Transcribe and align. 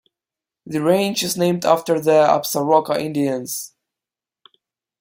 The 0.65 0.81
range 0.81 1.21
is 1.21 1.37
named 1.37 1.63
after 1.63 1.99
the 1.99 2.25
Absaroka 2.25 2.97
Indians. 2.99 3.75